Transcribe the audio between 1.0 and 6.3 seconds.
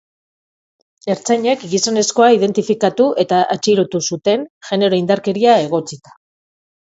Ertzainek gizonezkoa identifikatu eta atxilotu zuten, genero-indarkeria egotzita.